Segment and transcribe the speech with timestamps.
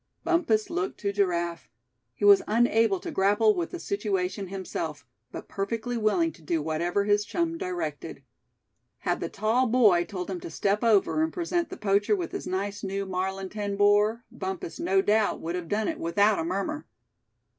[0.23, 1.69] Bumpus looked to Giraffe.
[2.15, 7.03] He was unable to grapple with the situation himself; but perfectly willing to do whatever
[7.03, 8.23] his chum directed.
[9.01, 12.47] Had the tall boy told him to step over, and present the poacher with his
[12.47, 16.87] nice new Marlin ten bore, Bumpus no doubt would have done it without a murmur.